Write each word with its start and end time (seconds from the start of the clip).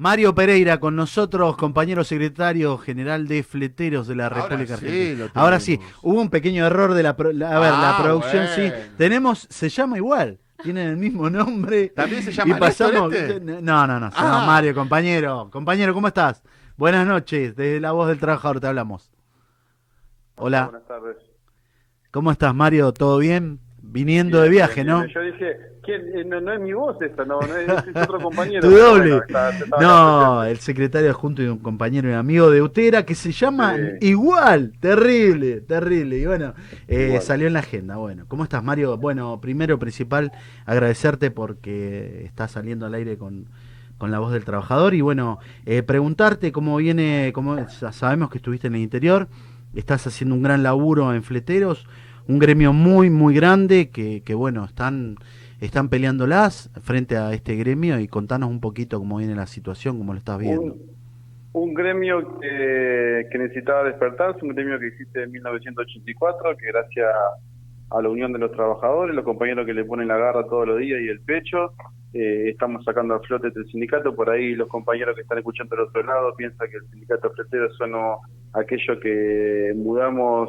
Mario 0.00 0.32
Pereira 0.32 0.78
con 0.78 0.94
nosotros, 0.94 1.56
compañero 1.56 2.04
secretario 2.04 2.78
general 2.78 3.26
de 3.26 3.42
Fleteros 3.42 4.06
de 4.06 4.14
la 4.14 4.28
República 4.28 4.76
sí, 4.76 4.84
Argentina. 4.86 5.24
lo 5.34 5.40
Ahora 5.40 5.58
sí, 5.58 5.80
hubo 6.02 6.20
un 6.20 6.30
pequeño 6.30 6.64
error 6.64 6.94
de 6.94 7.02
la, 7.02 7.16
pro- 7.16 7.32
la- 7.32 7.56
a 7.56 7.58
ver, 7.58 7.72
la 7.72 7.96
Ah, 7.98 8.00
producción 8.00 8.46
sí. 8.54 8.70
Tenemos, 8.96 9.48
se 9.50 9.68
llama 9.68 9.96
igual, 9.96 10.38
tienen 10.62 10.86
el 10.90 10.96
mismo 10.98 11.28
nombre. 11.28 11.88
¿También 11.88 12.22
se 12.22 12.30
y 12.30 12.32
llama 12.32 12.58
pasamos. 12.60 13.10
Néstor 13.10 13.32
este? 13.32 13.60
No, 13.60 13.86
no, 13.88 13.98
no, 13.98 14.10
se 14.12 14.16
llama 14.18 14.44
Ah. 14.44 14.46
Mario, 14.46 14.72
compañero. 14.72 15.48
Compañero, 15.50 15.92
¿cómo 15.92 16.06
estás? 16.06 16.44
Buenas 16.76 17.04
noches, 17.04 17.56
desde 17.56 17.80
la 17.80 17.90
voz 17.90 18.06
del 18.06 18.20
trabajador 18.20 18.60
te 18.60 18.68
hablamos. 18.68 19.10
Hola, 20.36 20.66
Buenas 20.66 20.86
tardes. 20.86 21.16
¿cómo 22.12 22.30
estás, 22.30 22.54
Mario? 22.54 22.92
¿Todo 22.92 23.18
bien? 23.18 23.58
Viniendo 23.90 24.40
de 24.42 24.48
viaje, 24.50 24.84
¿no? 24.84 25.06
Yo 25.06 25.20
dije, 25.22 25.56
¿quién? 25.82 26.02
Eh, 26.14 26.24
No, 26.24 26.40
no 26.42 26.52
es 26.52 26.60
mi 26.60 26.74
voz 26.74 27.00
esta, 27.00 27.24
no, 27.24 27.40
no 27.40 27.56
es, 27.56 27.66
es 27.68 28.02
otro 28.02 28.18
compañero. 28.22 28.60
Tu 28.68 28.76
doble. 28.76 29.00
bueno, 29.12 29.22
está- 29.26 29.50
está- 29.50 29.76
No, 29.80 30.44
el 30.44 30.58
secretario 30.58 31.08
adjunto 31.10 31.42
y 31.42 31.46
un 31.46 31.58
compañero 31.58 32.08
y 32.08 32.12
un 32.12 32.18
amigo 32.18 32.50
de 32.50 32.60
Utera 32.60 33.04
que 33.06 33.14
se 33.14 33.32
llama 33.32 33.76
Sí. 33.76 34.08
igual, 34.08 34.72
terrible, 34.80 35.62
terrible. 35.62 36.18
Y 36.18 36.26
bueno, 36.26 36.52
eh, 36.86 37.18
salió 37.22 37.46
en 37.46 37.54
la 37.54 37.60
agenda. 37.60 37.96
Bueno, 37.96 38.24
¿cómo 38.28 38.44
estás, 38.44 38.62
Mario? 38.62 38.98
Bueno, 38.98 39.40
primero, 39.40 39.78
principal, 39.78 40.32
agradecerte 40.66 41.30
porque 41.30 42.24
estás 42.26 42.50
saliendo 42.52 42.84
al 42.84 42.92
aire 42.94 43.16
con, 43.16 43.46
con 43.96 44.10
la 44.10 44.18
voz 44.18 44.32
del 44.32 44.44
trabajador. 44.44 44.92
Y 44.92 45.00
bueno, 45.00 45.38
eh, 45.64 45.82
preguntarte 45.82 46.52
cómo 46.52 46.76
viene, 46.76 47.30
cómo 47.34 47.56
sabemos 47.70 48.28
que 48.28 48.36
estuviste 48.36 48.66
en 48.66 48.74
el 48.74 48.82
interior, 48.82 49.28
estás 49.74 50.06
haciendo 50.06 50.34
un 50.34 50.42
gran 50.42 50.62
laburo 50.62 51.14
en 51.14 51.22
Fleteros, 51.22 51.86
un 52.28 52.38
gremio 52.38 52.72
muy, 52.72 53.10
muy 53.10 53.34
grande 53.34 53.90
que, 53.90 54.22
que 54.22 54.34
bueno, 54.34 54.64
están 54.64 55.16
están 55.60 55.88
peleándolas 55.88 56.70
frente 56.82 57.16
a 57.16 57.32
este 57.32 57.56
gremio 57.56 57.98
y 57.98 58.06
contanos 58.06 58.48
un 58.48 58.60
poquito 58.60 58.98
cómo 59.00 59.18
viene 59.18 59.34
la 59.34 59.46
situación, 59.46 59.98
cómo 59.98 60.12
lo 60.12 60.18
estás 60.18 60.38
viendo. 60.38 60.76
Un, 61.52 61.74
gremio 61.74 62.38
que, 62.38 63.26
que 63.32 63.38
necesitaba 63.38 63.82
despertarse, 63.82 64.38
un 64.44 64.54
gremio 64.54 64.78
que 64.78 64.86
existe 64.86 65.24
en 65.24 65.32
1984, 65.32 66.56
que 66.56 66.66
gracias 66.66 67.06
a 67.90 68.02
la 68.02 68.08
unión 68.08 68.32
de 68.32 68.38
los 68.38 68.52
trabajadores, 68.52 69.16
los 69.16 69.24
compañeros 69.24 69.66
que 69.66 69.74
le 69.74 69.84
ponen 69.84 70.06
la 70.08 70.16
garra 70.18 70.44
todos 70.46 70.68
los 70.68 70.78
días 70.78 71.00
y 71.00 71.08
el 71.08 71.20
pecho, 71.20 71.72
eh, 72.12 72.50
estamos 72.50 72.84
sacando 72.84 73.14
a 73.14 73.20
flote 73.20 73.50
del 73.50 73.66
sindicato. 73.66 74.14
Por 74.14 74.30
ahí 74.30 74.54
los 74.54 74.68
compañeros 74.68 75.16
que 75.16 75.22
están 75.22 75.38
escuchando 75.38 75.74
del 75.74 75.86
otro 75.86 76.02
lado 76.04 76.34
piensan 76.36 76.68
que 76.70 76.76
el 76.76 76.86
sindicato 76.90 77.30
fletero 77.30 77.68
son 77.74 77.94
o- 77.94 78.20
aquello 78.52 79.00
que 79.00 79.72
mudamos 79.74 80.48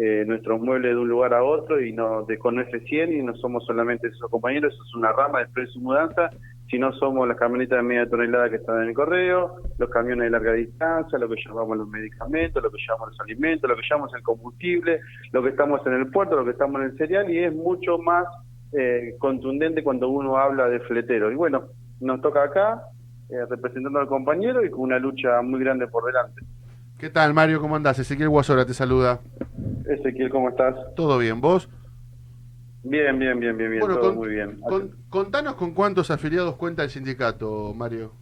eh, 0.00 0.22
nuestros 0.24 0.60
muebles 0.60 0.92
de 0.94 0.96
un 0.96 1.08
lugar 1.08 1.34
a 1.34 1.42
otro 1.42 1.80
y 1.80 1.92
no 1.92 2.22
de 2.22 2.38
con 2.38 2.54
F100 2.56 3.18
y 3.18 3.20
no 3.20 3.34
somos 3.34 3.66
solamente 3.66 4.06
esos 4.06 4.30
compañeros, 4.30 4.72
eso 4.72 4.84
es 4.84 4.94
una 4.94 5.10
rama 5.10 5.40
después 5.40 5.66
de 5.66 5.72
su 5.72 5.80
mudanza, 5.80 6.30
sino 6.70 6.92
somos 6.92 7.26
las 7.26 7.36
camionetas 7.36 7.78
de 7.78 7.82
media 7.82 8.08
tonelada 8.08 8.48
que 8.48 8.56
están 8.56 8.82
en 8.82 8.90
el 8.90 8.94
correo, 8.94 9.56
los 9.76 9.90
camiones 9.90 10.26
de 10.26 10.30
larga 10.30 10.52
distancia, 10.52 11.18
lo 11.18 11.28
que 11.28 11.34
llevamos 11.44 11.78
los 11.78 11.88
medicamentos, 11.88 12.62
lo 12.62 12.70
que 12.70 12.78
llevamos 12.78 13.08
los 13.08 13.20
alimentos, 13.20 13.68
lo 13.68 13.74
que 13.74 13.82
llevamos 13.82 14.14
el 14.14 14.22
combustible, 14.22 15.00
lo 15.32 15.42
que 15.42 15.48
estamos 15.48 15.84
en 15.84 15.94
el 15.94 16.06
puerto, 16.12 16.36
lo 16.36 16.44
que 16.44 16.52
estamos 16.52 16.80
en 16.80 16.90
el 16.90 16.96
cereal 16.96 17.28
y 17.28 17.38
es 17.38 17.52
mucho 17.52 17.98
más 17.98 18.24
eh, 18.78 19.16
contundente 19.18 19.82
cuando 19.82 20.10
uno 20.10 20.36
habla 20.36 20.68
de 20.68 20.78
fletero. 20.78 21.32
Y 21.32 21.34
bueno, 21.34 21.64
nos 21.98 22.20
toca 22.20 22.44
acá 22.44 22.82
eh, 23.30 23.44
representando 23.50 23.98
al 23.98 24.06
compañero 24.06 24.64
y 24.64 24.70
con 24.70 24.82
una 24.82 25.00
lucha 25.00 25.42
muy 25.42 25.58
grande 25.58 25.88
por 25.88 26.04
delante. 26.04 26.42
¿Qué 26.98 27.10
tal, 27.10 27.34
Mario? 27.34 27.60
¿Cómo 27.60 27.74
andás? 27.74 27.98
Ezequiel 27.98 28.28
Guasora 28.28 28.64
te 28.64 28.74
saluda. 28.74 29.20
Ezequiel, 29.88 30.30
¿cómo 30.30 30.50
estás? 30.50 30.74
¿Todo 30.94 31.18
bien? 31.18 31.40
¿Vos? 31.40 31.68
Bien, 32.84 33.18
bien, 33.18 33.40
bien, 33.40 33.56
bien, 33.56 33.70
bien, 33.70 33.80
Bueno, 33.80 33.96
todo 33.96 34.10
con- 34.10 34.16
muy 34.16 34.28
bien. 34.28 34.60
Con- 34.60 34.92
contanos 35.08 35.54
con 35.54 35.72
cuántos 35.74 36.10
afiliados 36.10 36.56
cuenta 36.56 36.82
el 36.84 36.90
sindicato, 36.90 37.72
Mario. 37.74 38.12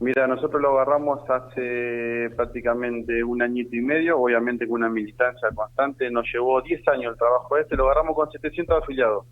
Mira, 0.00 0.26
nosotros 0.26 0.60
lo 0.60 0.70
agarramos 0.70 1.20
hace 1.30 2.28
prácticamente 2.36 3.22
un 3.22 3.40
añito 3.40 3.76
y 3.76 3.80
medio, 3.80 4.18
obviamente 4.18 4.66
con 4.66 4.80
una 4.82 4.88
militancia 4.90 5.48
constante, 5.54 6.10
nos 6.10 6.26
llevó 6.32 6.60
10 6.60 6.86
años 6.88 7.12
el 7.12 7.18
trabajo 7.18 7.56
este, 7.56 7.76
lo 7.76 7.84
agarramos 7.84 8.14
con 8.16 8.30
700 8.30 8.82
afiliados. 8.82 9.26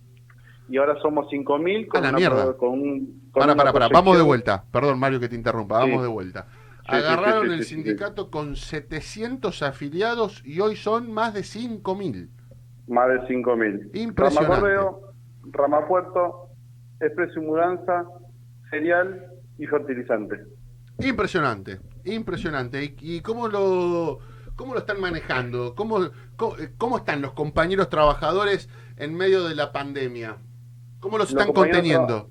Y 0.69 0.77
ahora 0.79 0.97
somos 1.03 1.27
5.000 1.31 1.89
con, 1.89 1.99
A 1.99 2.03
la 2.05 2.09
una 2.11 2.19
mierda. 2.19 2.57
con 2.57 2.69
un... 2.71 3.29
con 3.33 3.41
Para, 3.41 3.55
para, 3.57 3.73
para. 3.73 3.89
Vamos 3.89 4.17
de 4.17 4.23
vuelta. 4.23 4.65
Perdón, 4.73 4.99
Mario, 4.99 5.19
que 5.21 5.29
te 5.29 5.35
interrumpa. 5.35 5.81
Vamos 5.81 5.97
Sí. 5.97 6.03
de 6.03 6.09
vuelta. 6.09 6.47
Agarraron 6.87 7.53
el 7.53 7.65
sindicato 7.65 8.31
con 8.31 8.57
700 8.57 9.63
afiliados 9.63 10.43
y 10.45 10.61
hoy 10.61 10.77
son 10.77 11.13
más 11.13 11.35
de 11.35 11.41
5.000. 11.41 12.29
Más 12.89 13.09
de 13.09 13.21
5.000. 13.29 13.91
Impresionante. 13.95 14.49
Rama 14.49 14.61
Correo, 14.61 15.15
Rama 15.51 15.87
Puerto, 15.87 16.49
Expreso 17.01 17.41
y 17.41 17.47
Mudanza, 17.47 18.05
Cereal 18.71 19.33
y 19.59 19.67
Fertilizante. 19.67 20.45
Impresionante, 20.99 21.81
impresionante. 22.05 22.85
¿Y, 22.85 23.17
y 23.17 23.21
cómo 23.21 23.49
lo 23.49 24.19
cómo 24.57 24.75
lo 24.75 24.81
están 24.81 25.01
manejando? 25.01 25.75
¿Cómo, 25.75 26.11
cómo, 26.37 26.57
eh, 26.59 26.73
cómo 26.79 26.99
están 26.99 27.23
los 27.23 27.33
compañeros 27.33 27.89
trabajadores 27.89 28.69
en 28.97 29.15
medio 29.15 29.45
de 29.45 29.55
la 29.55 29.73
pandemia? 29.73 30.37
¿Cómo 31.01 31.19
los 31.19 31.33
Los 31.33 31.41
están 31.41 31.55
conteniendo? 31.55 32.31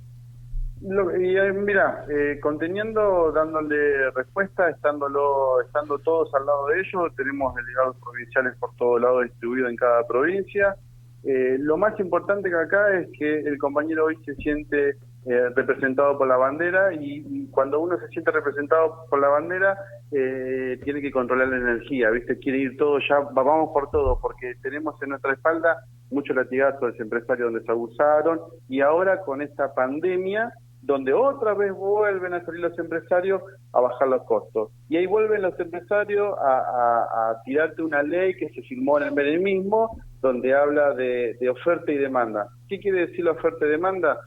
Lo- 0.82 1.16
y 1.16 1.38
eh, 1.38 1.54
mira, 1.54 2.06
eh, 2.10 2.40
conteniendo, 2.42 3.32
dándole 3.32 4.10
respuesta, 4.12 4.68
estándolo, 4.70 5.62
estando 5.62 6.00
todos 6.00 6.34
al 6.34 6.46
lado 6.46 6.68
de 6.68 6.80
ellos, 6.80 7.16
tenemos 7.16 7.54
delegados 7.54 7.98
provinciales 8.04 8.56
por 8.60 8.76
todos 8.78 9.00
lados 9.00 9.24
distribuidos 9.26 9.70
en 9.70 9.76
cada 9.76 10.08
provincia. 10.08 10.76
Eh, 11.24 11.58
lo 11.60 11.78
más 11.78 12.00
importante 12.00 12.50
que 12.50 12.56
acá 12.56 12.98
es 13.00 13.10
que 13.16 13.42
el 13.42 13.60
compañero 13.60 14.06
hoy 14.06 14.18
se 14.26 14.34
siente 14.38 14.96
eh, 15.28 15.50
representado 15.56 16.18
por 16.18 16.28
la 16.28 16.38
bandera 16.38 16.92
y, 16.94 17.48
cuando 17.52 17.80
uno 17.80 18.00
se 18.00 18.08
siente 18.08 18.32
representado 18.32 19.06
por 19.08 19.20
la 19.20 19.28
bandera 19.28 19.78
eh, 20.12 20.80
tiene 20.84 21.00
que 21.00 21.12
controlar 21.12 21.50
la 21.50 21.58
energía, 21.58 22.10
¿viste? 22.10 22.40
Quiere 22.40 22.58
ir 22.58 22.78
todo 22.78 22.98
ya, 23.08 23.20
va- 23.20 23.44
vamos 23.44 23.70
por 23.72 23.92
todo, 23.92 24.18
porque 24.20 24.56
tenemos 24.64 25.00
en 25.04 25.10
nuestra 25.10 25.34
espalda 25.34 25.78
muchos 26.10 26.36
latigazos 26.36 26.98
de 26.98 27.04
empresarios 27.04 27.52
donde 27.52 27.64
se 27.66 27.72
abusaron 27.72 28.40
y 28.68 28.82
ahora 28.82 29.22
con 29.22 29.44
esta 29.44 29.76
pandemia 29.76 30.52
donde 30.82 31.14
otra 31.14 31.54
vez 31.54 31.72
vuelven 31.74 32.34
a 32.34 32.44
salir 32.44 32.62
los 32.62 32.78
empresarios 32.80 33.42
a 33.74 33.82
bajar 33.82 34.08
los 34.08 34.24
costos. 34.24 34.72
Y 34.90 34.98
ahí 34.98 35.06
vuelven 35.06 35.42
los 35.44 35.60
empresarios 35.60 36.36
a, 36.40 36.58
a- 36.58 37.30
a 37.32 37.42
tirarte 37.44 37.82
una 37.84 38.02
ley 38.04 38.36
que 38.36 38.50
se 38.50 38.62
firmó 38.64 38.98
en 38.98 39.06
el 39.08 39.14
menemismo, 39.14 39.98
donde 40.22 40.54
habla 40.54 40.94
de, 40.94 41.36
de 41.40 41.50
oferta 41.50 41.92
y 41.92 41.98
demanda. 41.98 42.48
¿Qué 42.68 42.80
quiere 42.80 43.08
decir 43.08 43.26
la 43.26 43.32
oferta 43.32 43.66
y 43.66 43.70
demanda? 43.70 44.18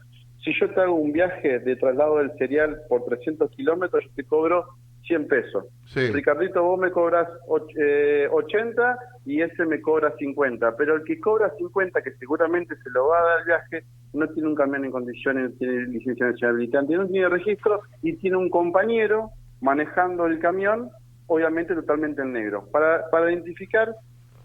Si 0.43 0.53
yo 0.59 0.69
te 0.73 0.79
hago 0.81 0.95
un 0.95 1.11
viaje 1.11 1.59
de 1.59 1.75
traslado 1.75 2.17
del 2.17 2.31
cereal 2.37 2.81
por 2.87 3.03
300 3.05 3.49
kilómetros, 3.51 4.03
yo 4.03 4.09
te 4.15 4.23
cobro 4.23 4.65
100 5.07 5.27
pesos. 5.27 5.65
Sí. 5.87 6.11
Ricardito, 6.11 6.63
vos 6.63 6.79
me 6.79 6.91
cobras 6.91 7.27
och- 7.47 7.69
eh, 7.77 8.27
80 8.31 8.97
y 9.25 9.41
ese 9.41 9.65
me 9.65 9.81
cobra 9.81 10.13
50. 10.17 10.75
Pero 10.75 10.95
el 10.95 11.03
que 11.03 11.19
cobra 11.19 11.51
50, 11.57 12.01
que 12.01 12.11
seguramente 12.13 12.75
se 12.77 12.89
lo 12.89 13.07
va 13.07 13.19
a 13.19 13.23
dar 13.23 13.39
el 13.39 13.45
viaje, 13.45 13.83
no 14.13 14.27
tiene 14.29 14.49
un 14.49 14.55
camión 14.55 14.85
en 14.85 14.91
condiciones, 14.91 15.51
no 15.51 15.57
tiene 15.57 15.87
licencia 15.87 16.27
nacional 16.27 16.55
habilitante, 16.55 16.95
no 16.95 17.07
tiene 17.07 17.29
registro 17.29 17.81
y 18.01 18.13
tiene 18.17 18.37
un 18.37 18.49
compañero 18.49 19.29
manejando 19.61 20.25
el 20.25 20.39
camión, 20.39 20.89
obviamente 21.27 21.75
totalmente 21.75 22.21
en 22.21 22.33
negro, 22.33 22.67
para, 22.71 23.09
para 23.09 23.31
identificar 23.31 23.93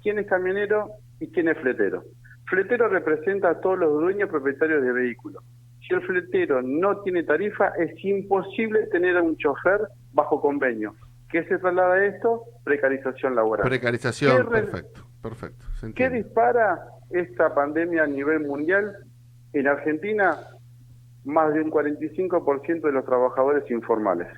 quién 0.02 0.18
es 0.18 0.26
camionero 0.26 0.90
y 1.20 1.28
quién 1.28 1.48
es 1.48 1.58
fletero. 1.58 2.04
Fletero 2.48 2.88
representa 2.88 3.50
a 3.50 3.60
todos 3.60 3.78
los 3.78 3.92
dueños 4.00 4.28
propietarios 4.28 4.82
de 4.82 4.92
vehículos. 4.92 5.42
Si 5.86 5.94
el 5.94 6.02
fletero 6.02 6.62
no 6.62 7.00
tiene 7.02 7.22
tarifa, 7.22 7.68
es 7.78 7.92
imposible 8.04 8.86
tener 8.88 9.16
a 9.16 9.22
un 9.22 9.36
chofer 9.36 9.80
bajo 10.12 10.40
convenio. 10.40 10.94
¿Qué 11.30 11.44
se 11.44 11.58
traslada 11.58 11.94
a 11.94 12.04
esto? 12.06 12.44
Precarización 12.64 13.34
laboral. 13.36 13.66
Precarización, 13.68 14.36
¿Qué 14.36 14.42
re- 14.42 14.62
perfecto, 14.62 15.00
perfecto. 15.22 15.64
se 15.80 15.92
¿Qué 15.94 16.10
dispara 16.10 16.80
esta 17.10 17.54
pandemia 17.54 18.02
a 18.04 18.06
nivel 18.06 18.40
mundial? 18.46 18.96
En 19.52 19.68
Argentina, 19.68 20.36
más 21.24 21.52
de 21.54 21.60
un 21.62 21.70
45% 21.70 22.80
de 22.82 22.92
los 22.92 23.04
trabajadores 23.04 23.70
informales. 23.70 24.28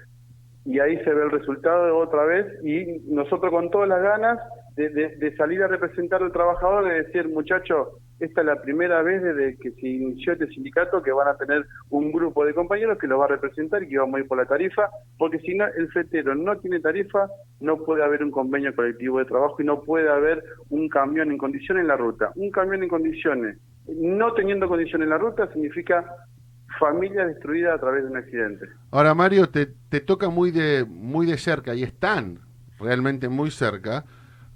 Y 0.65 0.79
ahí 0.81 0.97
se 1.03 1.13
ve 1.13 1.25
el 1.25 1.31
resultado 1.31 1.87
de 1.87 1.91
otra 1.93 2.25
vez 2.25 2.47
y 2.65 3.01
nosotros 3.13 3.51
con 3.51 3.71
todas 3.71 3.89
las 3.89 4.03
ganas 4.03 4.39
de, 4.77 4.89
de- 4.91 5.17
de 5.17 5.37
salir 5.37 5.63
a 5.63 5.69
representar 5.69 6.23
al 6.23 6.33
trabajador, 6.33 6.85
de 6.87 7.03
decir, 7.05 7.29
muchachos, 7.29 7.89
esta 8.25 8.41
es 8.41 8.47
la 8.47 8.63
primera 8.63 9.03
vez 9.03 9.21
desde 9.21 9.57
que 9.57 9.73
se 9.73 9.89
inició 9.89 10.35
este 10.35 10.47
sindicato 10.49 11.03
que 11.03 11.11
van 11.11 11.27
a 11.27 11.37
tener 11.37 11.67
un 11.91 12.13
grupo 12.13 12.45
de 12.45 12.55
compañeros 12.55 12.97
que 12.99 13.09
los 13.09 13.19
va 13.19 13.25
a 13.25 13.29
representar 13.29 13.83
y 13.83 13.89
que 13.89 13.99
vamos 13.99 14.15
a 14.15 14.21
ir 14.21 14.29
por 14.29 14.39
la 14.39 14.47
tarifa, 14.47 14.89
porque 15.19 15.41
si 15.41 15.55
no, 15.55 15.67
el 15.67 15.89
fletero 15.89 16.35
no 16.37 16.57
tiene 16.59 16.79
tarifa, 16.79 17.29
no 17.59 17.79
puede 17.79 18.05
haber 18.05 18.23
un 18.23 18.31
convenio 18.31 18.75
colectivo 18.77 19.19
de 19.19 19.25
trabajo 19.25 19.57
y 19.59 19.65
no 19.65 19.81
puede 19.81 20.09
haber 20.09 20.45
un 20.71 20.89
camión 20.89 21.33
en 21.33 21.39
condiciones 21.39 21.83
en 21.83 21.89
la 21.89 21.97
ruta. 21.97 22.31
Un 22.37 22.53
camión 22.53 22.85
en 22.85 22.89
condiciones, 22.89 23.59
no 23.89 24.33
teniendo 24.35 24.69
condiciones 24.69 25.07
en 25.07 25.11
la 25.11 25.19
ruta, 25.19 25.53
significa 25.53 26.05
familia 26.79 27.27
destruida 27.27 27.75
a 27.75 27.79
través 27.79 28.05
de 28.05 28.11
un 28.11 28.17
accidente. 28.19 28.67
Ahora, 28.93 29.15
Mario, 29.15 29.49
te, 29.49 29.67
te 29.89 30.01
toca 30.01 30.29
muy 30.29 30.53
de, 30.53 30.85
muy 30.89 31.27
de 31.27 31.39
cerca 31.39 31.75
y 31.75 31.83
están 31.83 32.39
realmente 32.79 33.29
muy 33.29 33.51
cerca 33.51 34.05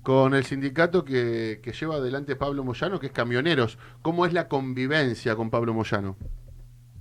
con 0.07 0.35
el 0.35 0.45
sindicato 0.45 1.05
que, 1.05 1.59
lleva 1.81 1.97
adelante 1.97 2.37
Pablo 2.37 2.63
Moyano, 2.63 3.01
que 3.01 3.07
es 3.07 3.13
Camioneros. 3.13 3.77
¿Cómo 4.03 4.25
es 4.25 4.33
la 4.33 4.47
convivencia 4.47 5.35
con 5.35 5.51
Pablo 5.51 5.75
Moyano? 5.75 6.15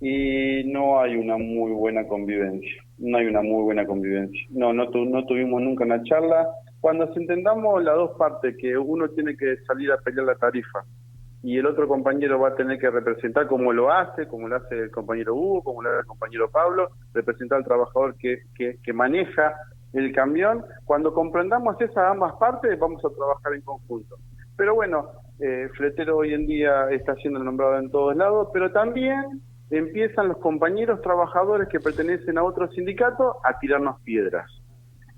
y 0.02 0.64
no 0.66 1.00
hay 1.00 1.16
una 1.16 1.38
muy 1.38 1.72
buena 1.72 2.08
convivencia. 2.08 2.84
No 2.98 3.20
hay 3.20 3.28
una 3.28 3.44
muy 3.44 3.62
buena 3.62 3.86
convivencia. 3.86 4.42
No, 4.50 4.74
no, 4.74 4.86
no 4.86 5.26
tuvimos 5.28 5.62
nunca 5.62 5.84
una 5.84 6.02
charla. 6.02 6.48
Cuando 6.82 7.08
entendamos 7.16 7.84
las 7.84 7.96
dos 7.96 8.18
partes, 8.18 8.56
que 8.60 8.76
uno 8.76 9.08
tiene 9.10 9.38
que 9.38 9.56
salir 9.68 9.92
a 9.92 9.98
pelear 9.98 10.26
la 10.26 10.36
tarifa 10.36 10.84
y 11.46 11.60
el 11.60 11.68
otro 11.68 11.88
compañero 11.88 12.40
va 12.40 12.50
a 12.50 12.56
tener 12.56 12.80
que 12.80 12.90
representar 12.90 13.46
como 13.46 13.72
lo 13.72 13.92
hace, 13.92 14.28
como 14.28 14.48
lo 14.48 14.56
hace 14.56 14.80
el 14.80 14.90
compañero 14.90 15.36
Hugo, 15.36 15.62
como 15.62 15.84
lo 15.84 15.90
hace 15.92 16.00
el 16.00 16.06
compañero 16.08 16.50
Pablo, 16.50 16.90
representar 17.14 17.60
al 17.60 17.64
trabajador 17.64 18.16
que, 18.16 18.40
que, 18.56 18.80
que 18.84 18.94
maneja 18.94 19.54
el 19.94 20.12
camión. 20.12 20.66
Cuando 20.86 21.14
comprendamos 21.14 21.80
esas 21.80 22.10
ambas 22.10 22.34
partes, 22.40 22.80
vamos 22.80 23.06
a 23.06 23.10
trabajar 23.16 23.54
en 23.54 23.62
conjunto. 23.62 24.16
Pero 24.58 24.74
bueno, 24.74 25.12
eh, 25.40 25.70
Fletero 25.78 26.18
hoy 26.18 26.34
en 26.34 26.48
día 26.48 26.90
está 26.90 27.14
siendo 27.14 27.38
nombrado 27.44 27.78
en 27.78 27.92
todos 27.92 28.16
lados, 28.16 28.50
pero 28.52 28.72
también 28.72 29.40
empiezan 29.70 30.30
los 30.30 30.38
compañeros 30.38 31.00
trabajadores 31.04 31.68
que 31.70 31.80
pertenecen 31.80 32.40
a 32.40 32.44
otro 32.44 32.68
sindicato 32.72 33.38
a 33.44 33.60
tirarnos 33.60 34.02
piedras. 34.02 34.50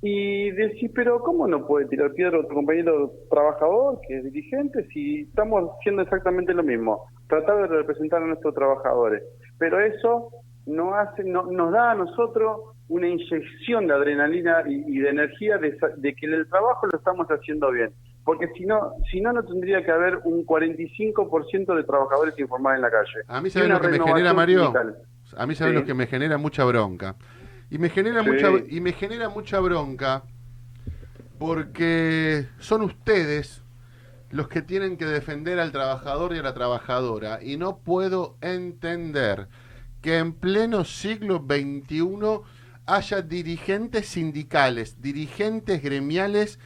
Y 0.01 0.51
decir, 0.51 0.91
pero 0.93 1.19
¿cómo 1.21 1.47
no 1.47 1.65
puede 1.65 1.87
tirar 1.87 2.11
piedra 2.13 2.39
otro 2.39 2.55
compañero 2.55 3.11
trabajador 3.29 3.99
que 4.07 4.17
es 4.17 4.23
dirigente 4.25 4.87
si 4.93 5.21
estamos 5.21 5.71
haciendo 5.79 6.03
exactamente 6.03 6.53
lo 6.53 6.63
mismo? 6.63 7.05
Tratar 7.27 7.61
de 7.63 7.67
representar 7.67 8.21
a 8.21 8.27
nuestros 8.27 8.53
trabajadores. 8.53 9.23
Pero 9.57 9.79
eso 9.79 10.29
no 10.67 10.93
hace, 10.93 11.23
no, 11.23 11.43
nos 11.47 11.71
da 11.71 11.91
a 11.91 11.95
nosotros 11.95 12.75
una 12.89 13.07
inyección 13.07 13.87
de 13.87 13.93
adrenalina 13.93 14.63
y, 14.67 14.99
de 14.99 15.09
energía 15.09 15.57
de, 15.57 15.75
de, 15.97 16.15
que 16.15 16.25
el 16.27 16.47
trabajo 16.47 16.87
lo 16.91 16.97
estamos 16.97 17.27
haciendo 17.27 17.71
bien 17.71 17.91
porque 18.27 18.49
si 18.57 18.65
no, 18.65 18.91
si 19.09 19.21
no, 19.21 19.31
no 19.31 19.41
tendría 19.45 19.81
que 19.85 19.89
haber 19.89 20.17
un 20.25 20.45
45% 20.45 21.75
de 21.77 21.83
trabajadores 21.85 22.37
informados 22.37 22.75
en 22.75 22.81
la 22.81 22.91
calle. 22.91 23.23
A 23.25 23.39
mí, 23.39 23.49
¿sabes 23.49 23.69
lo 23.69 23.79
que 23.79 23.87
me 23.87 23.99
genera, 24.01 24.33
Mario? 24.33 24.73
A 25.37 25.47
mí, 25.47 25.55
¿sabes 25.55 25.73
lo 25.73 25.85
que 25.85 25.93
me 25.93 26.07
genera 26.07 26.37
mucha 26.37 26.65
bronca? 26.65 27.15
Y 27.69 27.77
me 27.77 27.89
genera 27.89 28.23
mucha 28.23 28.49
y 28.69 28.79
me 28.79 28.93
genera 28.93 29.29
mucha 29.29 29.59
bronca 29.59 30.23
porque 31.37 32.47
son 32.59 32.81
ustedes 32.81 33.63
los 34.29 34.47
que 34.47 34.61
tienen 34.61 34.97
que 34.97 35.05
defender 35.05 35.59
al 35.59 35.71
trabajador 35.71 36.33
y 36.33 36.39
a 36.39 36.43
la 36.43 36.53
trabajadora. 36.53 37.39
Y 37.41 37.57
no 37.57 37.79
puedo 37.79 38.37
entender 38.41 39.47
que 40.01 40.17
en 40.17 40.33
pleno 40.33 40.85
siglo 40.85 41.45
XXI 41.47 42.41
haya 42.85 43.21
dirigentes 43.21 44.07
sindicales, 44.07 45.01
dirigentes 45.01 45.81
gremiales 45.81 46.59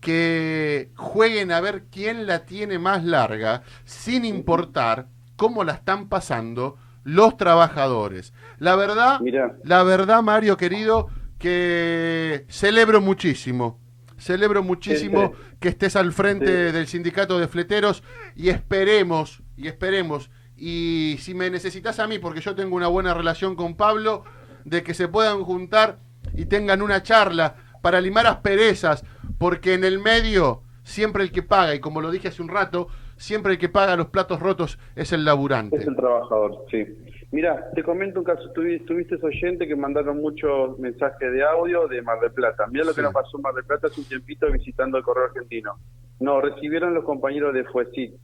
que 0.00 0.90
jueguen 0.96 1.50
a 1.52 1.60
ver 1.60 1.84
quién 1.90 2.26
la 2.26 2.44
tiene 2.46 2.78
más 2.78 3.04
larga, 3.04 3.62
sin 3.84 4.24
importar 4.24 5.08
cómo 5.36 5.64
la 5.64 5.74
están 5.74 6.08
pasando 6.08 6.76
los 7.08 7.38
trabajadores. 7.38 8.34
La 8.58 8.76
verdad, 8.76 9.18
la 9.64 9.82
verdad, 9.82 10.22
Mario 10.22 10.58
querido, 10.58 11.08
que 11.38 12.44
celebro 12.50 13.00
muchísimo. 13.00 13.80
Celebro 14.18 14.62
muchísimo 14.62 15.32
que 15.58 15.70
estés 15.70 15.96
al 15.96 16.12
frente 16.12 16.70
del 16.70 16.86
sindicato 16.86 17.38
de 17.38 17.48
fleteros 17.48 18.02
y 18.36 18.50
esperemos, 18.50 19.42
y 19.56 19.68
esperemos, 19.68 20.30
y 20.54 21.16
si 21.20 21.32
me 21.32 21.48
necesitas 21.48 21.98
a 21.98 22.06
mí, 22.06 22.18
porque 22.18 22.40
yo 22.40 22.54
tengo 22.54 22.76
una 22.76 22.88
buena 22.88 23.14
relación 23.14 23.56
con 23.56 23.74
Pablo, 23.74 24.24
de 24.64 24.82
que 24.82 24.92
se 24.92 25.08
puedan 25.08 25.44
juntar 25.44 26.00
y 26.34 26.44
tengan 26.44 26.82
una 26.82 27.02
charla 27.02 27.56
para 27.80 28.02
limar 28.02 28.26
asperezas, 28.26 29.02
porque 29.38 29.72
en 29.72 29.84
el 29.84 29.98
medio 29.98 30.62
siempre 30.82 31.22
el 31.22 31.32
que 31.32 31.42
paga, 31.42 31.74
y 31.74 31.80
como 31.80 32.02
lo 32.02 32.10
dije 32.10 32.28
hace 32.28 32.42
un 32.42 32.48
rato, 32.48 32.88
siempre 33.18 33.52
el 33.52 33.58
que 33.58 33.68
paga 33.68 33.96
los 33.96 34.06
platos 34.06 34.40
rotos 34.40 34.78
es 34.96 35.12
el 35.12 35.24
laburante. 35.24 35.76
Es 35.76 35.86
el 35.86 35.96
trabajador, 35.96 36.64
sí. 36.70 36.86
Mira, 37.30 37.70
te 37.74 37.82
comento 37.82 38.20
un 38.20 38.24
caso, 38.24 38.50
tuviste, 38.52 39.18
oyente 39.20 39.68
que 39.68 39.76
mandaron 39.76 40.18
muchos 40.18 40.78
mensajes 40.78 41.30
de 41.30 41.42
audio 41.44 41.86
de 41.86 42.00
Mar 42.00 42.20
del 42.20 42.32
Plata. 42.32 42.66
Mira 42.68 42.86
lo 42.86 42.94
que 42.94 43.02
nos 43.02 43.12
pasó 43.12 43.36
en 43.36 43.42
Mar 43.42 43.54
del 43.54 43.64
Plata 43.64 43.88
hace 43.88 44.00
un 44.00 44.08
tiempito 44.08 44.50
visitando 44.50 44.96
el 44.96 45.04
Correo 45.04 45.26
Argentino. 45.26 45.74
Nos 46.20 46.42
recibieron 46.42 46.94
los 46.94 47.04
compañeros 47.04 47.52
de 47.52 47.64
FUESIT. 47.64 48.14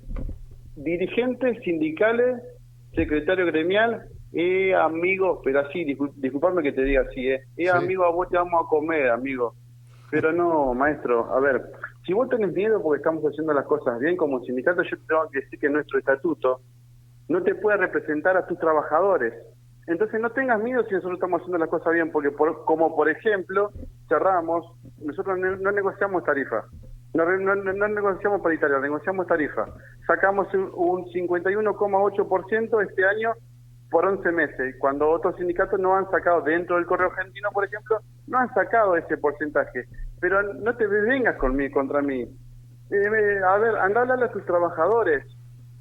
Dirigentes 0.76 1.62
sindicales, 1.62 2.42
secretario 2.94 3.44
gremial, 3.44 4.08
eh, 4.32 4.74
amigo, 4.74 5.42
pero 5.44 5.60
así, 5.60 5.84
disculpame 5.84 6.62
que 6.62 6.72
te 6.72 6.82
diga 6.82 7.02
así, 7.02 7.28
eh, 7.28 7.42
eh 7.56 7.68
amigo, 7.68 8.04
a 8.04 8.10
vos 8.10 8.28
te 8.28 8.36
vamos 8.36 8.64
a 8.64 8.68
comer, 8.68 9.10
amigo. 9.10 9.54
Pero 10.10 10.32
no, 10.32 10.74
maestro, 10.74 11.32
a 11.32 11.40
ver, 11.40 11.62
si 12.04 12.12
vos 12.12 12.28
tenés 12.28 12.52
miedo 12.52 12.82
porque 12.82 12.98
estamos 12.98 13.24
haciendo 13.24 13.52
las 13.52 13.64
cosas 13.64 13.98
bien 13.98 14.16
como 14.16 14.40
sindicato, 14.40 14.82
yo 14.82 14.96
te 14.98 15.06
tengo 15.06 15.30
que 15.30 15.40
decir 15.40 15.58
que 15.58 15.68
nuestro 15.68 15.98
estatuto 15.98 16.60
no 17.28 17.42
te 17.42 17.54
puede 17.54 17.78
representar 17.78 18.36
a 18.36 18.46
tus 18.46 18.58
trabajadores. 18.58 19.32
Entonces 19.86 20.20
no 20.20 20.30
tengas 20.30 20.62
miedo 20.62 20.84
si 20.84 20.94
nosotros 20.94 21.16
estamos 21.16 21.40
haciendo 21.40 21.58
las 21.58 21.68
cosas 21.68 21.92
bien, 21.92 22.10
porque 22.10 22.30
como 22.64 22.94
por 22.94 23.08
ejemplo, 23.08 23.70
cerramos, 24.08 24.66
nosotros 25.02 25.38
no, 25.38 25.72
negociamos 25.72 26.24
tarifa, 26.24 26.64
no, 27.12 27.24
no, 27.38 27.54
no, 27.54 27.88
negociamos 27.88 28.40
paritaria, 28.40 28.78
negociamos 28.78 29.26
tarifa. 29.26 29.66
Sacamos 30.06 30.52
un 30.54 31.04
51,8% 31.06 32.82
este 32.82 33.04
año 33.06 33.32
por 33.90 34.06
11 34.06 34.32
meses, 34.32 34.74
cuando 34.78 35.08
otros 35.08 35.36
sindicatos 35.36 35.78
no 35.78 35.94
han 35.94 36.10
sacado, 36.10 36.42
dentro 36.42 36.76
del 36.76 36.86
correo 36.86 37.10
argentino, 37.10 37.50
por 37.52 37.64
ejemplo, 37.64 37.98
no 38.26 38.38
han 38.38 38.52
sacado 38.52 38.96
ese 38.96 39.16
porcentaje. 39.18 39.86
Pero 40.24 40.42
no 40.54 40.74
te 40.74 40.86
vengas 40.86 41.36
conmigo, 41.36 41.74
contra 41.74 42.00
mí. 42.00 42.24
A 42.24 43.58
ver, 43.58 43.76
anda 43.76 44.00
a 44.00 44.02
hablarle 44.04 44.24
a 44.24 44.32
tus 44.32 44.42
trabajadores. 44.46 45.22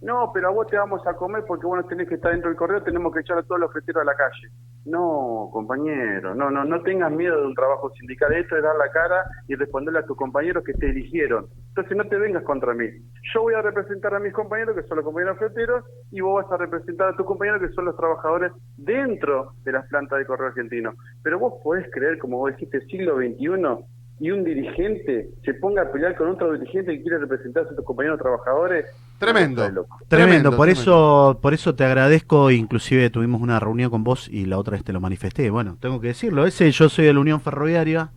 No, 0.01 0.31
pero 0.33 0.49
a 0.49 0.51
vos 0.51 0.67
te 0.67 0.75
vamos 0.75 0.99
a 1.07 1.13
comer 1.13 1.45
porque 1.47 1.65
vos 1.65 1.77
no 1.77 1.85
tenés 1.85 2.09
que 2.09 2.15
estar 2.15 2.33
dentro 2.33 2.49
del 2.49 2.57
correo, 2.57 2.83
tenemos 2.83 3.13
que 3.13 3.21
echar 3.21 3.37
a 3.37 3.43
todos 3.43 3.61
los 3.61 3.71
freteros 3.71 4.01
a 4.01 4.05
la 4.05 4.15
calle. 4.15 4.49
No, 4.83 5.49
compañero, 5.53 6.35
no, 6.35 6.51
no, 6.51 6.65
no 6.65 6.81
tengas 6.81 7.09
miedo 7.13 7.39
de 7.39 7.47
un 7.47 7.55
trabajo 7.55 7.89
sindical. 7.91 8.33
Esto 8.33 8.57
es 8.57 8.63
dar 8.63 8.75
la 8.75 8.91
cara 8.91 9.23
y 9.47 9.55
responderle 9.55 9.99
a 9.99 10.05
tus 10.05 10.17
compañeros 10.17 10.61
que 10.65 10.73
te 10.73 10.89
eligieron. 10.89 11.47
Entonces 11.69 11.95
no 11.95 12.03
te 12.09 12.17
vengas 12.17 12.43
contra 12.43 12.73
mí. 12.73 12.89
Yo 13.33 13.43
voy 13.43 13.53
a 13.53 13.61
representar 13.61 14.13
a 14.13 14.19
mis 14.19 14.33
compañeros, 14.33 14.75
que 14.75 14.83
son 14.83 14.97
los 14.97 15.05
compañeros 15.05 15.37
freteros, 15.37 15.85
y 16.11 16.19
vos 16.19 16.43
vas 16.43 16.51
a 16.51 16.57
representar 16.57 17.13
a 17.13 17.15
tus 17.15 17.25
compañeros, 17.25 17.61
que 17.61 17.73
son 17.73 17.85
los 17.85 17.95
trabajadores 17.95 18.51
dentro 18.75 19.53
de 19.63 19.71
las 19.71 19.87
plantas 19.87 20.19
de 20.19 20.25
correo 20.25 20.47
argentino. 20.47 20.95
Pero 21.23 21.39
vos 21.39 21.53
podés 21.63 21.89
creer, 21.93 22.17
como 22.17 22.39
vos 22.39 22.51
dijiste, 22.51 22.81
siglo 22.87 23.15
XXI, 23.15 23.85
y 24.23 24.31
un 24.31 24.45
dirigente 24.45 25.31
se 25.43 25.53
ponga 25.55 25.81
a 25.81 25.91
pelear 25.91 26.15
con 26.15 26.29
otro 26.29 26.53
dirigente 26.53 26.93
que 26.93 27.01
quiere 27.01 27.17
representar 27.17 27.65
a 27.65 27.67
sus 27.67 27.83
compañeros 27.83 28.17
trabajadores. 28.17 28.85
Tremendo. 29.19 29.85
Tremendo, 30.07 30.55
por 30.55 30.69
eso 30.69 31.39
por 31.41 31.53
eso 31.53 31.75
te 31.75 31.83
agradezco, 31.83 32.49
inclusive 32.49 33.09
tuvimos 33.09 33.41
una 33.41 33.59
reunión 33.59 33.91
con 33.91 34.05
vos 34.05 34.29
y 34.29 34.45
la 34.45 34.57
otra 34.57 34.77
vez 34.77 34.85
te 34.85 34.93
lo 34.93 35.01
manifesté. 35.01 35.49
Bueno, 35.49 35.75
tengo 35.81 35.99
que 35.99 36.07
decirlo, 36.07 36.45
ese 36.45 36.71
yo 36.71 36.87
soy 36.87 37.03
de 37.03 37.13
la 37.13 37.19
Unión 37.19 37.41
Ferroviaria, 37.41 38.11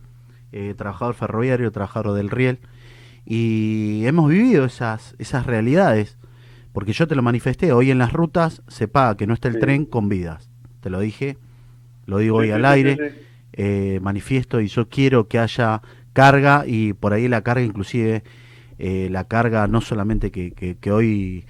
eh, 0.53 0.73
trabajador 0.77 1.13
ferroviario, 1.13 1.73
trabajador 1.73 2.15
del 2.15 2.29
Riel 2.29 2.59
y 3.25 4.05
hemos 4.05 4.29
vivido 4.29 4.63
esas 4.63 5.13
esas 5.19 5.45
realidades, 5.45 6.17
porque 6.71 6.93
yo 6.93 7.09
te 7.09 7.15
lo 7.15 7.21
manifesté, 7.21 7.73
hoy 7.73 7.91
en 7.91 7.97
las 7.97 8.13
rutas 8.13 8.61
se 8.69 8.87
paga 8.87 9.17
que 9.17 9.27
no 9.27 9.33
está 9.33 9.49
el 9.49 9.59
tren 9.59 9.83
con 9.83 10.07
vidas. 10.07 10.49
Te 10.79 10.89
lo 10.89 11.01
dije, 11.01 11.35
lo 12.05 12.19
digo 12.19 12.37
hoy 12.37 12.51
al 12.51 12.63
aire. 12.63 13.26
Eh, 13.59 13.99
manifiesto 14.03 14.61
y 14.61 14.67
yo 14.67 14.87
quiero 14.87 15.27
que 15.27 15.39
haya 15.39 15.81
carga 16.13 16.65
y 16.67 16.93
por 16.93 17.13
ahí 17.13 17.27
la 17.27 17.41
carga 17.41 17.63
inclusive 17.63 18.23
eh, 18.77 19.07
la 19.09 19.23
carga 19.23 19.65
no 19.65 19.81
solamente 19.81 20.29
que, 20.29 20.91
hoy 20.91 21.43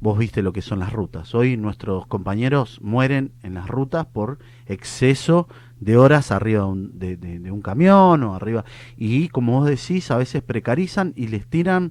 vos 0.00 0.16
viste 0.16 0.42
lo 0.42 0.52
que 0.52 0.62
son 0.62 0.78
las 0.78 0.92
rutas. 0.92 1.34
Hoy 1.34 1.56
nuestros 1.56 2.06
compañeros 2.06 2.78
mueren 2.80 3.32
en 3.42 3.54
las 3.54 3.66
rutas 3.66 4.06
por 4.06 4.38
exceso 4.66 5.48
de 5.80 5.96
horas 5.96 6.30
arriba 6.30 6.72
de, 6.74 7.16
de, 7.16 7.50
un 7.50 7.60
camión 7.60 8.22
o 8.22 8.36
arriba. 8.36 8.64
Y 8.96 9.28
como 9.28 9.58
vos 9.58 9.68
decís, 9.68 10.12
a 10.12 10.16
veces 10.16 10.42
precarizan 10.42 11.12
y 11.16 11.26
les 11.26 11.44
tiran 11.44 11.90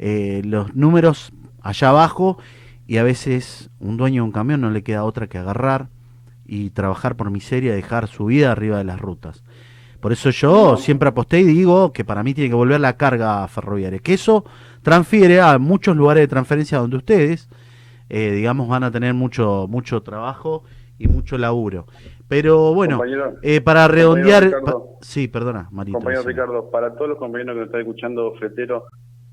eh, 0.00 0.42
los 0.44 0.74
números 0.74 1.32
allá 1.62 1.90
abajo 1.90 2.38
y 2.88 2.96
a 2.96 3.04
veces 3.04 3.70
un 3.78 3.96
dueño 3.96 4.22
de 4.22 4.26
un 4.26 4.32
camión 4.32 4.60
no 4.60 4.70
le 4.70 4.82
queda 4.82 5.04
otra 5.04 5.28
que 5.28 5.38
agarrar 5.38 5.88
y 6.46 6.70
trabajar 6.70 7.16
por 7.16 7.30
miseria, 7.30 7.74
dejar 7.74 8.08
su 8.08 8.26
vida 8.26 8.52
arriba 8.52 8.78
de 8.78 8.84
las 8.84 9.00
rutas. 9.00 9.42
Por 10.00 10.12
eso 10.12 10.28
yo 10.30 10.76
siempre 10.76 11.08
aposté 11.08 11.40
y 11.40 11.44
digo 11.44 11.92
que 11.92 12.04
para 12.04 12.22
mí 12.22 12.34
tiene 12.34 12.50
que 12.50 12.56
volver 12.56 12.78
la 12.80 12.98
carga 12.98 13.48
ferroviaria, 13.48 14.00
que 14.00 14.12
eso 14.12 14.44
transfiere 14.82 15.40
a 15.40 15.58
muchos 15.58 15.96
lugares 15.96 16.22
de 16.22 16.28
transferencia 16.28 16.78
donde 16.78 16.98
ustedes, 16.98 17.48
eh, 18.10 18.32
digamos, 18.32 18.68
van 18.68 18.84
a 18.84 18.90
tener 18.90 19.14
mucho, 19.14 19.66
mucho 19.66 20.02
trabajo 20.02 20.64
y 20.98 21.08
mucho 21.08 21.38
laburo. 21.38 21.86
Pero 22.28 22.74
bueno, 22.74 23.00
eh, 23.42 23.60
para 23.60 23.88
redondear... 23.88 24.50
sí, 25.00 25.28
perdona, 25.28 25.68
Marita. 25.70 25.96
Compañero 25.96 26.22
Ricardo, 26.22 26.70
para 26.70 26.94
todos 26.94 27.08
los 27.08 27.18
compañeros 27.18 27.54
que 27.54 27.60
nos 27.60 27.66
están 27.68 27.80
escuchando, 27.80 28.34
Fletero, 28.34 28.84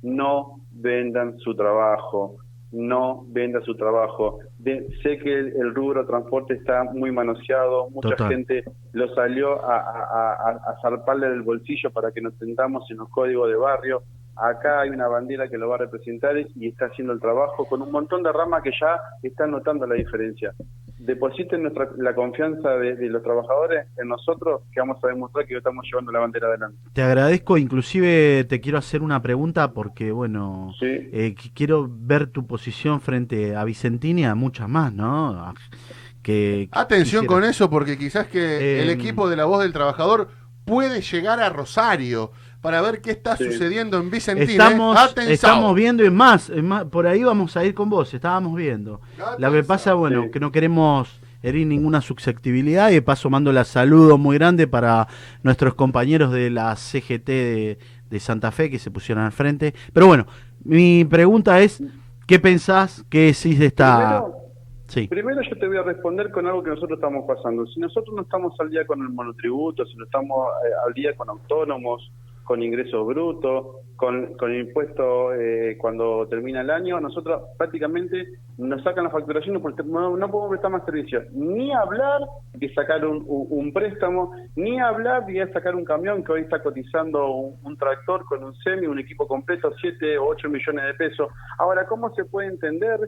no 0.01 0.61
vendan 0.71 1.37
su 1.39 1.55
trabajo, 1.55 2.37
no 2.71 3.25
venda 3.27 3.61
su 3.61 3.75
trabajo. 3.75 4.39
sé 4.63 5.17
que 5.17 5.39
el, 5.39 5.75
rubro 5.75 6.05
transporte 6.05 6.53
está 6.53 6.83
muy 6.85 7.11
manoseado, 7.11 7.89
mucha 7.89 8.15
gente 8.27 8.63
lo 8.93 9.13
salió 9.13 9.63
a, 9.63 9.77
a, 9.77 10.77
zarparle 10.81 11.29
del 11.29 11.41
bolsillo 11.41 11.91
para 11.91 12.11
que 12.11 12.21
nos 12.21 12.37
tentamos 12.37 12.89
en 12.89 12.97
los 12.97 13.09
códigos 13.09 13.49
de 13.49 13.55
barrio. 13.55 14.03
Acá 14.35 14.81
hay 14.81 14.89
una 14.89 15.07
bandera 15.07 15.49
que 15.49 15.57
lo 15.57 15.67
va 15.67 15.75
a 15.75 15.79
representar 15.79 16.35
y 16.37 16.67
está 16.67 16.85
haciendo 16.85 17.13
el 17.13 17.19
trabajo 17.19 17.65
con 17.65 17.81
un 17.81 17.91
montón 17.91 18.23
de 18.23 18.31
ramas 18.31 18.63
que 18.63 18.71
ya 18.79 18.99
están 19.21 19.51
notando 19.51 19.85
la 19.85 19.95
diferencia. 19.95 20.53
Depositen 21.05 21.63
nuestra, 21.63 21.89
la 21.97 22.13
confianza 22.13 22.69
de, 22.77 23.09
los 23.09 23.23
trabajadores 23.23 23.87
en 23.97 24.07
nosotros, 24.07 24.61
que 24.71 24.79
vamos 24.79 25.03
a 25.03 25.07
demostrar 25.07 25.45
que 25.45 25.57
estamos 25.57 25.85
llevando 25.85 26.11
la 26.11 26.19
bandera 26.19 26.47
adelante. 26.47 26.77
Te 26.93 27.01
agradezco, 27.01 27.57
inclusive 27.57 28.45
te 28.45 28.61
quiero 28.61 28.77
hacer 28.77 29.01
una 29.01 29.21
pregunta 29.21 29.73
porque, 29.73 30.11
bueno, 30.11 30.73
eh, 30.81 31.35
quiero 31.53 31.87
ver 31.89 32.27
tu 32.27 32.45
posición 32.45 33.01
frente 33.01 33.55
a 33.55 33.63
Vicentini 33.63 34.21
y 34.21 34.25
a 34.25 34.35
muchas 34.35 34.69
más, 34.69 34.93
¿no? 34.93 35.53
Que, 36.21 36.69
Atención 36.71 37.25
con 37.25 37.43
eso, 37.43 37.69
porque 37.69 37.97
quizás 37.97 38.27
que 38.27 38.81
el 38.83 38.89
em, 38.89 38.99
equipo 38.99 39.27
de 39.27 39.35
la 39.35 39.45
voz 39.45 39.63
del 39.63 39.73
trabajador 39.73 40.29
puede 40.65 41.01
llegar 41.01 41.39
a 41.39 41.49
Rosario 41.49 42.31
para 42.61 42.81
ver 42.81 43.01
qué 43.01 43.11
está 43.11 43.35
sucediendo 43.35 43.97
en 43.97 44.11
Vicentini. 44.11 44.51
Estamos, 44.51 44.97
estamos 45.27 45.75
viendo, 45.75 46.05
y 46.05 46.11
más, 46.11 46.49
más, 46.49 46.85
por 46.85 47.07
ahí 47.07 47.23
vamos 47.23 47.57
a 47.57 47.65
ir 47.65 47.73
con 47.73 47.89
vos, 47.89 48.13
estábamos 48.13 48.55
viendo. 48.55 49.01
Lo 49.39 49.51
que 49.51 49.63
pasa, 49.63 49.95
bueno, 49.95 50.29
que 50.31 50.39
no 50.39 50.51
queremos 50.51 51.19
herir 51.43 51.65
ninguna 51.65 52.01
susceptibilidad 52.01 52.91
y 52.91 52.95
de 52.95 53.01
paso 53.01 53.29
mando 53.29 53.51
la 53.51 53.63
saludo 53.63 54.19
muy 54.19 54.37
grande 54.37 54.67
para 54.67 55.07
nuestros 55.41 55.73
compañeros 55.73 56.31
de 56.31 56.51
la 56.51 56.75
CGT 56.75 57.25
de, 57.25 58.19
Santa 58.19 58.51
Fe 58.51 58.69
que 58.69 58.77
se 58.77 58.91
pusieron 58.91 59.23
al 59.23 59.31
frente. 59.31 59.73
Pero 59.93 60.05
bueno, 60.05 60.27
mi 60.63 61.05
pregunta 61.05 61.61
es, 61.61 61.81
¿qué 62.27 62.39
pensás 62.39 63.03
que 63.09 63.27
decís 63.27 63.57
de 63.57 63.67
esta... 63.67 64.23
Primero 65.09 65.41
yo 65.41 65.57
te 65.57 65.67
voy 65.67 65.77
a 65.77 65.83
responder 65.83 66.31
con 66.31 66.45
algo 66.45 66.61
que 66.61 66.71
nosotros 66.71 66.97
estamos 66.97 67.23
pasando. 67.25 67.65
Si 67.67 67.79
nosotros 67.79 68.13
no 68.13 68.23
estamos 68.23 68.53
al 68.59 68.69
día 68.69 68.85
con 68.85 69.01
el 69.01 69.07
monotributo, 69.07 69.85
si 69.85 69.95
no 69.95 70.03
estamos 70.03 70.49
eh, 70.65 70.69
al 70.85 70.93
día 70.93 71.15
con 71.15 71.29
autónomos, 71.29 72.11
con 72.51 72.61
ingresos 72.61 73.07
brutos, 73.07 73.77
con, 73.95 74.35
con 74.35 74.53
impuestos 74.53 75.35
eh, 75.39 75.77
cuando 75.79 76.27
termina 76.27 76.59
el 76.59 76.69
año, 76.69 76.99
nosotros 76.99 77.43
prácticamente 77.57 78.27
nos 78.57 78.83
sacan 78.83 79.05
la 79.05 79.09
facturación 79.09 79.61
porque 79.61 79.83
no, 79.83 80.17
podemos 80.29 80.49
prestar 80.49 80.71
más 80.71 80.83
servicios. 80.83 81.31
Ni 81.31 81.71
hablar 81.71 82.19
de 82.51 82.73
sacar 82.73 83.05
un, 83.05 83.71
préstamo, 83.71 84.33
ni 84.57 84.81
hablar 84.81 85.25
de 85.27 85.49
sacar 85.53 85.77
un 85.77 85.85
camión 85.85 86.25
que 86.25 86.33
hoy 86.33 86.41
está 86.41 86.61
cotizando 86.61 87.25
un, 87.63 87.77
tractor 87.77 88.25
con 88.25 88.43
un 88.43 88.53
semi, 88.55 88.85
un 88.85 88.99
equipo 88.99 89.25
completo, 89.25 89.71
7 89.79 90.17
o 90.17 90.25
8 90.25 90.49
millones 90.49 90.87
de 90.87 90.93
pesos. 90.95 91.29
Ahora, 91.57 91.87
¿cómo 91.87 92.13
se 92.15 92.25
puede 92.25 92.49
entender 92.49 92.99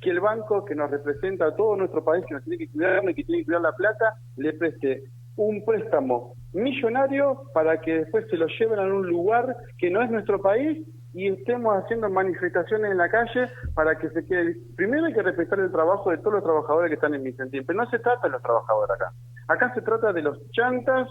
que 0.00 0.10
el 0.10 0.20
banco 0.20 0.64
que 0.64 0.76
nos 0.76 0.88
representa 0.88 1.46
a 1.46 1.56
todo 1.56 1.74
nuestro 1.74 2.04
país, 2.04 2.24
que 2.28 2.34
nos 2.34 2.44
tiene 2.44 2.58
que 2.58 2.70
cuidar 2.70 3.02
y 3.10 3.14
que 3.14 3.24
tiene 3.24 3.40
que 3.40 3.46
cuidar 3.46 3.62
la 3.62 3.72
plata, 3.72 4.14
le 4.36 4.52
preste 4.52 5.02
un 5.36 5.64
préstamo 5.64 6.34
millonario 6.52 7.42
para 7.52 7.80
que 7.80 7.98
después 7.98 8.26
se 8.30 8.36
lo 8.36 8.46
lleven 8.46 8.78
a 8.78 8.82
un 8.82 9.06
lugar 9.06 9.56
que 9.78 9.90
no 9.90 10.02
es 10.02 10.10
nuestro 10.10 10.40
país 10.40 10.86
y 11.12 11.28
estemos 11.28 11.74
haciendo 11.76 12.10
manifestaciones 12.10 12.90
en 12.90 12.98
la 12.98 13.08
calle 13.08 13.48
para 13.74 13.96
que 13.96 14.10
se 14.10 14.26
quede. 14.26 14.56
Primero 14.76 15.06
hay 15.06 15.14
que 15.14 15.22
respetar 15.22 15.60
el 15.60 15.70
trabajo 15.70 16.10
de 16.10 16.18
todos 16.18 16.34
los 16.34 16.44
trabajadores 16.44 16.88
que 16.88 16.94
están 16.94 17.14
en 17.14 17.22
Vicentín, 17.22 17.64
pero 17.64 17.78
no 17.78 17.88
se 17.90 18.00
trata 18.00 18.26
de 18.26 18.32
los 18.32 18.42
trabajadores 18.42 18.90
acá. 18.90 19.12
Acá 19.48 19.74
se 19.74 19.82
trata 19.82 20.12
de 20.12 20.22
los 20.22 20.38
chantas, 20.50 21.08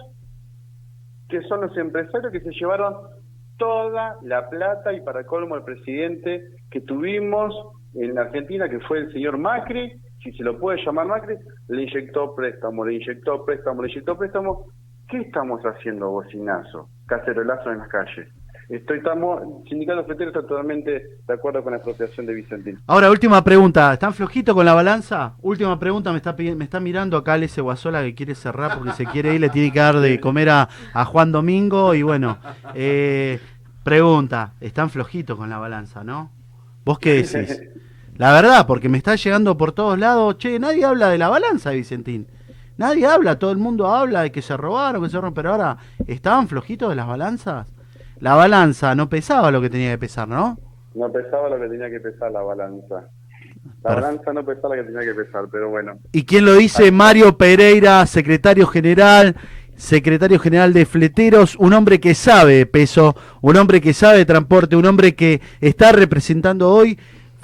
que 1.29 1.41
son 1.43 1.61
los 1.61 1.75
empresarios 1.77 2.31
que 2.31 2.41
se 2.41 2.51
llevaron 2.51 2.95
toda 3.57 4.17
la 4.23 4.49
plata 4.49 4.91
y 4.91 5.01
para 5.01 5.25
colmo 5.25 5.55
el 5.55 5.63
presidente 5.63 6.49
que 6.69 6.81
tuvimos 6.81 7.53
en 7.95 8.17
Argentina, 8.17 8.67
que 8.67 8.79
fue 8.81 8.99
el 8.99 9.13
señor 9.13 9.37
Macri, 9.37 10.01
si 10.23 10.31
se 10.31 10.43
lo 10.43 10.57
puede 10.57 10.83
llamar 10.83 11.07
Macri, 11.07 11.35
le 11.67 11.83
inyectó 11.83 12.33
préstamo, 12.33 12.85
le 12.85 12.95
inyectó 12.95 13.45
préstamo, 13.45 13.83
le 13.83 13.89
inyectó 13.89 14.17
préstamo. 14.17 14.65
¿Qué 15.09 15.17
estamos 15.19 15.61
haciendo, 15.63 16.09
bocinazo? 16.09 16.87
Cacerolazo 17.07 17.71
en 17.71 17.79
las 17.79 17.89
calles. 17.89 18.27
Estoy, 18.69 18.99
estamos, 18.99 19.41
Sindicato 19.67 20.05
Fletero 20.05 20.29
está 20.29 20.41
totalmente 20.41 21.03
de 21.27 21.33
acuerdo 21.33 21.61
con 21.61 21.71
la 21.71 21.77
expropiación 21.77 22.25
de 22.25 22.33
Vicentín. 22.33 22.79
Ahora, 22.87 23.11
última 23.11 23.43
pregunta. 23.43 23.91
¿Están 23.91 24.13
flojitos 24.13 24.55
con 24.55 24.65
la 24.65 24.73
balanza? 24.73 25.35
Última 25.41 25.77
pregunta, 25.77 26.11
me 26.11 26.17
está 26.17 26.33
me 26.33 26.63
está 26.63 26.79
mirando 26.79 27.17
acá 27.17 27.35
ese 27.35 27.59
Guasola 27.61 28.01
que 28.01 28.15
quiere 28.15 28.35
cerrar 28.35 28.77
porque 28.77 28.93
se 28.93 29.05
quiere 29.05 29.35
ir, 29.35 29.41
le 29.41 29.49
tiene 29.49 29.71
que 29.71 29.79
dar 29.79 29.99
de 29.99 30.19
comer 30.19 30.49
a, 30.49 30.69
Juan 31.05 31.33
Domingo 31.33 31.93
y 31.93 32.01
bueno, 32.03 32.37
eh, 32.73 33.39
pregunta, 33.83 34.53
¿están 34.61 34.89
flojitos 34.89 35.37
con 35.37 35.49
la 35.49 35.57
balanza, 35.57 36.03
no? 36.03 36.31
¿Vos 36.85 36.97
qué 36.99 37.15
decís? 37.15 37.61
La 38.17 38.32
verdad, 38.32 38.67
porque 38.67 38.89
me 38.89 38.98
está 38.98 39.15
llegando 39.15 39.58
por 39.58 39.72
todos 39.72 39.98
lados, 39.98 40.38
che, 40.38 40.60
nadie 40.60 40.86
habla 40.86 41.10
de 41.10 41.17
la 41.17 41.29
balanza 41.29 41.72
Vicentín. 41.72 42.27
Nadie 42.77 43.05
habla, 43.05 43.38
todo 43.38 43.51
el 43.51 43.58
mundo 43.58 43.88
habla 43.88 44.22
de 44.22 44.32
que 44.32 44.41
se 44.41 44.55
robaron, 44.58 45.03
que 45.03 45.10
se 45.10 45.15
robaron, 45.15 45.34
pero 45.34 45.51
ahora, 45.51 45.77
¿estaban 46.08 46.48
flojitos 46.48 46.89
de 46.89 46.96
las 46.96 47.08
balanzas? 47.08 47.67
La 48.20 48.36
balanza 48.36 48.96
no 48.96 49.10
pesaba 49.10 49.51
lo 49.51 49.62
que 49.62 49.70
tenía 49.70 49.91
que 49.91 49.98
pesar, 49.98 50.27
¿no? 50.27 50.58
No 50.96 51.12
pesaba 51.12 51.50
lo 51.50 51.60
que 51.60 51.67
tenía 51.67 51.89
que 51.89 52.00
pesar 52.00 52.32
la 52.32 52.41
balanza. 52.41 53.10
La 53.84 53.96
balanza 53.96 54.34
no 54.34 54.46
pesaba 54.46 54.75
lo 54.75 54.84
que 54.84 54.91
tenía 54.91 55.13
que 55.13 55.15
pesar, 55.15 55.46
pero 55.51 55.70
bueno. 55.70 56.00
¿Y 56.12 56.24
quién 56.25 56.46
lo 56.46 56.53
dice? 56.53 56.91
Mario 56.91 57.38
Pereira, 57.38 58.05
secretario 58.05 58.67
general, 58.67 59.36
secretario 59.75 60.39
general 60.39 60.74
de 60.74 60.86
Fleteros, 60.86 61.55
un 61.58 61.74
hombre 61.74 62.00
que 62.00 62.15
sabe 62.15 62.65
peso, 62.65 63.15
un 63.41 63.58
hombre 63.58 63.82
que 63.82 63.93
sabe 63.93 64.25
transporte, 64.25 64.75
un 64.75 64.86
hombre 64.86 65.15
que 65.15 65.41
está 65.60 65.91
representando 65.91 66.70
hoy 66.70 66.98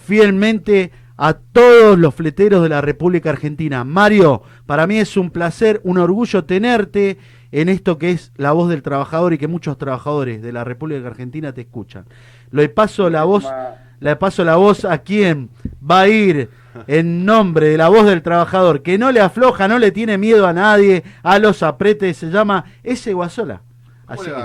fielmente 0.09 0.91
a 1.17 1.33
todos 1.35 1.99
los 1.99 2.15
fleteros 2.15 2.63
de 2.63 2.69
la 2.69 2.81
República 2.81 3.29
Argentina. 3.29 3.83
Mario, 3.83 4.41
para 4.65 4.87
mí 4.87 4.97
es 4.97 5.15
un 5.17 5.29
placer, 5.29 5.79
un 5.83 5.99
orgullo 5.99 6.45
tenerte 6.45 7.19
en 7.51 7.69
esto 7.69 7.99
que 7.99 8.09
es 8.09 8.31
la 8.35 8.51
voz 8.53 8.69
del 8.69 8.81
trabajador 8.81 9.33
y 9.33 9.37
que 9.37 9.47
muchos 9.47 9.77
trabajadores 9.77 10.41
de 10.41 10.51
la 10.51 10.63
República 10.63 11.07
Argentina 11.07 11.53
te 11.53 11.61
escuchan. 11.61 12.05
Le 12.49 12.69
paso 12.69 13.11
la 13.11 13.23
voz, 13.23 13.45
le 13.99 14.15
paso 14.15 14.43
la 14.43 14.55
voz 14.55 14.83
a 14.83 14.97
quien 14.99 15.51
va 15.79 16.01
a 16.01 16.07
ir 16.07 16.49
en 16.87 17.23
nombre 17.23 17.69
de 17.69 17.77
la 17.77 17.89
voz 17.89 18.07
del 18.07 18.23
trabajador, 18.23 18.81
que 18.81 18.97
no 18.97 19.11
le 19.11 19.21
afloja, 19.21 19.67
no 19.67 19.77
le 19.77 19.91
tiene 19.91 20.17
miedo 20.17 20.47
a 20.47 20.53
nadie, 20.53 21.03
a 21.21 21.37
los 21.37 21.61
apretes, 21.61 22.17
se 22.17 22.31
llama 22.31 22.65
ese 22.81 23.13
Guasola. 23.13 23.61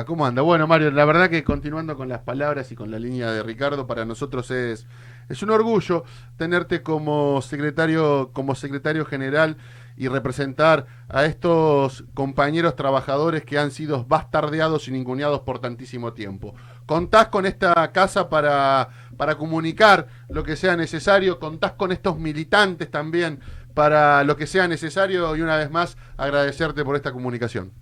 ¿Cómo 0.06 0.26
anda? 0.26 0.42
Bueno, 0.42 0.66
Mario, 0.66 0.90
la 0.90 1.06
verdad 1.06 1.30
que 1.30 1.42
continuando 1.42 1.96
con 1.96 2.08
las 2.08 2.20
palabras 2.20 2.70
y 2.70 2.74
con 2.74 2.90
la 2.90 2.98
línea 2.98 3.30
de 3.30 3.42
Ricardo, 3.42 3.86
para 3.86 4.04
nosotros 4.04 4.50
es 4.50 4.86
es 5.28 5.42
un 5.42 5.50
orgullo 5.50 6.04
tenerte 6.36 6.82
como 6.82 7.40
secretario, 7.42 8.30
como 8.32 8.54
secretario 8.54 9.04
general 9.04 9.56
y 9.96 10.08
representar 10.08 10.86
a 11.08 11.24
estos 11.24 12.04
compañeros 12.14 12.74
trabajadores 12.74 13.44
que 13.44 13.58
han 13.58 13.70
sido 13.70 14.04
bastardeados 14.04 14.88
y 14.88 14.92
ninguneados 14.92 15.40
por 15.40 15.60
tantísimo 15.60 16.12
tiempo. 16.12 16.54
Contás 16.86 17.28
con 17.28 17.46
esta 17.46 17.92
casa 17.92 18.28
para, 18.28 18.88
para 19.16 19.36
comunicar 19.36 20.08
lo 20.28 20.42
que 20.42 20.56
sea 20.56 20.76
necesario, 20.76 21.38
contás 21.38 21.72
con 21.72 21.92
estos 21.92 22.18
militantes 22.18 22.90
también 22.90 23.40
para 23.74 24.24
lo 24.24 24.36
que 24.36 24.46
sea 24.46 24.68
necesario 24.68 25.34
y 25.36 25.42
una 25.42 25.56
vez 25.56 25.70
más 25.70 25.96
agradecerte 26.16 26.84
por 26.84 26.96
esta 26.96 27.12
comunicación. 27.12 27.72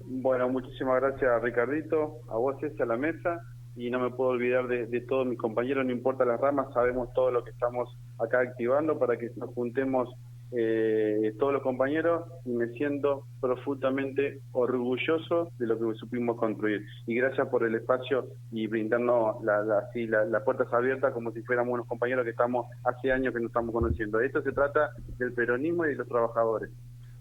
Bueno, 0.00 0.48
muchísimas 0.48 1.00
gracias 1.02 1.42
Ricardito, 1.42 2.20
a 2.28 2.36
vos 2.36 2.56
y 2.62 2.82
a 2.82 2.86
la 2.86 2.96
mesa 2.96 3.40
y 3.78 3.90
no 3.90 4.00
me 4.00 4.10
puedo 4.10 4.30
olvidar 4.30 4.66
de, 4.66 5.00
todos 5.02 5.24
mis 5.24 5.38
compañeros, 5.38 5.86
no 5.86 5.92
importa 5.92 6.24
las 6.24 6.40
ramas, 6.40 6.66
sabemos 6.74 7.12
todo 7.14 7.30
lo 7.30 7.44
que 7.44 7.50
estamos 7.50 7.96
acá 8.18 8.40
activando 8.40 8.98
para 8.98 9.16
que 9.16 9.30
nos 9.36 9.54
juntemos 9.54 10.08
eh, 10.50 11.32
todos 11.38 11.52
los 11.52 11.62
compañeros 11.62 12.24
y 12.44 12.50
me 12.50 12.68
siento 12.70 13.24
profundamente 13.40 14.40
orgulloso 14.50 15.52
de 15.58 15.66
lo 15.66 15.78
que 15.78 15.96
supimos 15.96 16.36
construir. 16.36 16.84
Y 17.06 17.14
gracias 17.14 17.46
por 17.48 17.62
el 17.62 17.76
espacio 17.76 18.26
y 18.50 18.66
brindarnos 18.66 19.44
la, 19.44 19.62
la, 19.62 20.24
las 20.24 20.42
puertas 20.42 20.72
abiertas 20.72 21.12
como 21.12 21.30
si 21.30 21.42
fuéramos 21.42 21.74
unos 21.74 21.86
compañeros 21.86 22.24
que 22.24 22.30
estamos 22.30 22.66
hace 22.82 23.12
años 23.12 23.32
que 23.32 23.38
nos 23.38 23.50
estamos 23.50 23.72
conociendo. 23.72 24.18
Esto 24.20 24.42
se 24.42 24.50
trata 24.50 24.90
del 25.18 25.32
peronismo 25.34 25.86
y 25.86 25.90
de 25.90 25.96
los 25.96 26.08
trabajadores. 26.08 26.70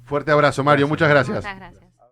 Fuerte 0.05 0.31
abrazo, 0.31 0.63
Mario. 0.63 0.87
Muchas 0.87 1.09
gracias. 1.09 1.37
Muchas 1.37 1.57
gracias. 1.57 1.86